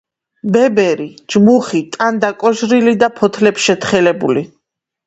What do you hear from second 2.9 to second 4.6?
და ფოთლებშეთხელებული